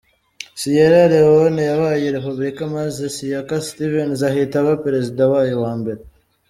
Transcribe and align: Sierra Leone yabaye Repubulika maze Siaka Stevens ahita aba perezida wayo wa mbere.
Sierra 0.61 1.01
Leone 1.13 1.61
yabaye 1.71 2.05
Repubulika 2.15 2.63
maze 2.77 3.03
Siaka 3.15 3.55
Stevens 3.69 4.19
ahita 4.29 4.55
aba 4.61 4.73
perezida 4.85 5.21
wayo 5.31 5.55
wa 5.65 5.73
mbere. 5.79 6.01